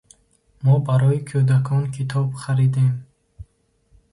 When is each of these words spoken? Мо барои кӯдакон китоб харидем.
Мо 0.63 0.73
барои 0.85 1.19
кӯдакон 1.29 1.83
китоб 1.93 2.29
харидем. 2.41 2.93